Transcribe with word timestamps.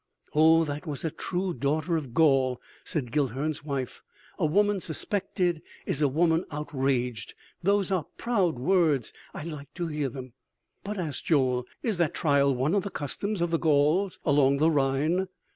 "O, 0.33 0.63
that 0.63 0.87
was 0.87 1.05
a 1.05 1.11
true 1.11 1.53
daughter 1.53 1.95
of 1.95 2.11
Gaul!" 2.15 2.59
said 2.83 3.11
Guilhern's 3.11 3.63
wife. 3.63 4.01
"A 4.39 4.47
woman 4.47 4.81
suspected 4.81 5.61
is 5.85 6.01
a 6.01 6.07
woman 6.07 6.43
outraged. 6.49 7.35
Those 7.61 7.91
are 7.91 8.07
proud 8.17 8.57
words.... 8.57 9.13
I 9.35 9.43
like 9.43 9.71
to 9.75 9.85
hear 9.89 10.09
them!" 10.09 10.33
"But," 10.83 10.97
asked 10.97 11.25
Joel, 11.25 11.67
"is 11.83 11.99
that 11.99 12.15
trial 12.15 12.55
one 12.55 12.73
of 12.73 12.81
the 12.81 12.89
customs 12.89 13.41
of 13.41 13.51
the 13.51 13.59
Gauls 13.59 14.17
along 14.25 14.57
the 14.57 14.71
Rhine?" 14.71 15.27